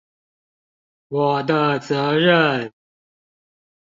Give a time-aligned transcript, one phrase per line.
[1.09, 2.73] 我的責任